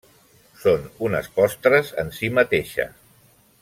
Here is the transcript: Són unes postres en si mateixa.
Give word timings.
Són 0.61 0.87
unes 1.09 1.29
postres 1.37 1.95
en 2.05 2.13
si 2.19 2.33
mateixa. 2.39 2.91